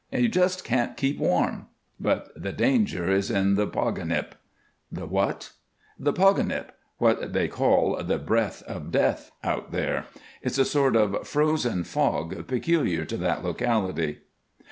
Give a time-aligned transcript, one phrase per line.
[0.11, 1.67] You just can't keep warm.
[1.99, 4.31] But the danger is in the Poganip."
[4.91, 5.51] "The what?"
[5.99, 10.05] "The Poganip; what they call 'the Breath of Death' out there.
[10.41, 14.21] It's a sort of frozen fog peculiar to that locality."